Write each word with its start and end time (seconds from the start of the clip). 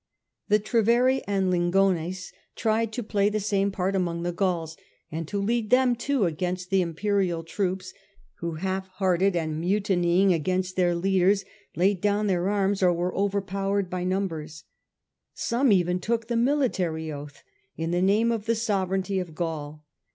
The 0.47 0.57
Treveri 0.57 1.21
and 1.27 1.51
Lingones 1.51 2.33
tried 2.55 2.91
to 2.93 3.03
play 3.03 3.29
the 3.29 3.39
same 3.39 3.69
part 3.69 3.95
among 3.95 4.23
the 4.23 4.31
Gauls 4.31 4.75
and 5.11 5.27
to 5.27 5.39
lead 5.39 5.69
them 5.69 5.95
too 5.95 6.25
against 6.25 6.71
the 6.71 6.81
im 6.81 6.95
«ariy 6.95 7.27
sue 7.29 7.37
pcrial 7.43 7.45
troops, 7.45 7.93
who, 8.39 8.53
half 8.55 8.87
hearted 8.93 9.35
and 9.35 9.61
mutinying 9.61 10.29
cesses, 10.29 10.35
against 10.37 10.75
their 10.75 10.95
leaders, 10.95 11.45
laid 11.75 12.01
down 12.01 12.25
their 12.25 12.49
arms 12.49 12.81
or 12.81 12.91
were 12.91 13.13
overpowered 13.15 13.91
by 13.91 14.03
numbers. 14.03 14.63
Some 15.35 15.71
even 15.71 15.99
took 15.99 16.25
the 16.25 16.35
military 16.35 17.11
oath 17.11 17.43
in 17.77 17.91
the 17.91 18.01
name 18.01 18.31
of 18.31 18.47
the 18.47 18.55
sovereignty 18.55 19.19
of 19.19 19.35
Gaul. 19.35 19.85